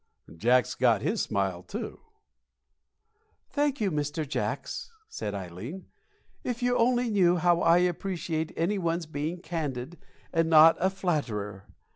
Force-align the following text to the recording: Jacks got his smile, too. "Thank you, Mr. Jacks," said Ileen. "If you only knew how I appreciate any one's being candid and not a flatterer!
Jacks 0.35 0.73
got 0.73 1.03
his 1.03 1.21
smile, 1.21 1.61
too. 1.61 1.99
"Thank 3.51 3.79
you, 3.79 3.91
Mr. 3.91 4.27
Jacks," 4.27 4.89
said 5.07 5.35
Ileen. 5.35 5.89
"If 6.43 6.63
you 6.63 6.75
only 6.75 7.11
knew 7.11 7.35
how 7.37 7.59
I 7.61 7.77
appreciate 7.85 8.51
any 8.57 8.79
one's 8.79 9.05
being 9.05 9.41
candid 9.41 9.99
and 10.33 10.49
not 10.49 10.75
a 10.79 10.89
flatterer! 10.89 11.67